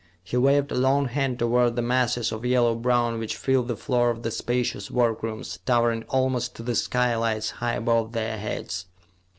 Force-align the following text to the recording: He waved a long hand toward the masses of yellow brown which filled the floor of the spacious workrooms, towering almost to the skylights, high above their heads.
He 0.23 0.35
waved 0.35 0.71
a 0.71 0.75
long 0.75 1.05
hand 1.09 1.37
toward 1.37 1.75
the 1.75 1.83
masses 1.83 2.31
of 2.31 2.43
yellow 2.43 2.73
brown 2.73 3.19
which 3.19 3.37
filled 3.37 3.67
the 3.67 3.75
floor 3.75 4.09
of 4.09 4.23
the 4.23 4.31
spacious 4.31 4.89
workrooms, 4.89 5.59
towering 5.63 6.05
almost 6.09 6.55
to 6.55 6.63
the 6.63 6.73
skylights, 6.73 7.51
high 7.51 7.75
above 7.75 8.13
their 8.13 8.39
heads. 8.39 8.87